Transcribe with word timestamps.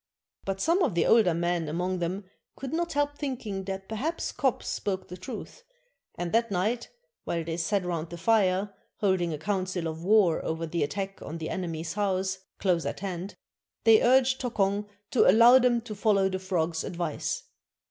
But 0.45 0.59
some 0.59 0.81
of 0.81 0.95
the 0.95 1.05
older 1.05 1.35
men 1.35 1.69
among 1.69 1.99
them 1.99 2.23
could 2.55 2.73
not 2.73 2.93
help 2.93 3.15
thinking 3.19 3.65
that 3.65 3.87
perhaps 3.87 4.31
Kop 4.33 4.63
spoke 4.63 5.09
the 5.09 5.15
truth, 5.15 5.63
and 6.15 6.31
that 6.31 6.49
night, 6.49 6.89
while 7.23 7.43
they 7.43 7.55
sat 7.57 7.85
round 7.85 8.09
the 8.09 8.17
fire, 8.17 8.73
holding 8.95 9.31
a 9.31 9.37
council 9.37 9.85
of 9.87 10.03
war 10.03 10.43
over 10.43 10.65
the 10.65 10.81
attack 10.81 11.21
on 11.21 11.37
the 11.37 11.51
enemy's 11.51 11.93
house, 11.93 12.39
close 12.57 12.83
at 12.87 13.01
hand, 13.01 13.35
they 13.83 14.01
urged 14.01 14.41
Tokong 14.41 14.87
to 15.11 15.29
allow 15.29 15.59
them 15.59 15.81
to 15.81 15.93
follow 15.93 16.29
the 16.29 16.39
frog's 16.39 16.83
advice. 16.83 17.43